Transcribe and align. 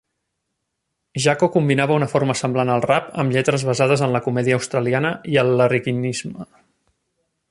Jacko 1.25 1.49
combinava 1.55 1.97
una 2.01 2.07
forma 2.13 2.37
semblant 2.39 2.71
al 2.77 2.81
rap 2.87 3.11
amb 3.25 3.37
lletres 3.37 3.67
basades 3.69 4.05
en 4.07 4.17
la 4.17 4.23
comèdia 4.29 4.59
australiana 4.61 5.15
i 5.35 5.39
el 5.43 5.55
larrikinisme. 5.61 6.49